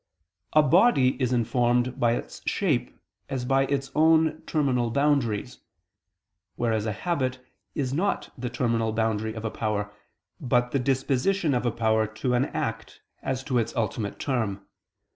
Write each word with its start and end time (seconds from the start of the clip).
3: 0.53 0.61
A 0.61 0.63
body 0.63 1.21
is 1.21 1.31
informed 1.31 1.99
by 1.99 2.13
its 2.13 2.41
shape 2.49 2.99
as 3.29 3.45
by 3.45 3.67
its 3.67 3.91
own 3.93 4.41
terminal 4.47 4.89
boundaries: 4.89 5.59
whereas 6.55 6.87
a 6.87 6.91
habit 6.91 7.37
is 7.75 7.93
not 7.93 8.33
the 8.35 8.49
terminal 8.49 8.93
boundary 8.93 9.35
of 9.35 9.45
a 9.45 9.51
power, 9.51 9.93
but 10.39 10.71
the 10.71 10.79
disposition 10.79 11.53
of 11.53 11.67
a 11.67 11.71
power 11.71 12.07
to 12.07 12.33
an 12.33 12.45
act 12.45 12.99
as 13.21 13.43
to 13.43 13.59
its 13.59 13.75
ultimate 13.75 14.17
term. 14.17 14.65